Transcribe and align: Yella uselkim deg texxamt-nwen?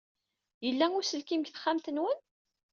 Yella 0.65 0.85
uselkim 0.97 1.41
deg 1.43 1.49
texxamt-nwen? 1.51 2.17